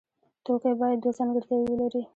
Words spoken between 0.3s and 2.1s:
توکی باید دوه ځانګړتیاوې ولري.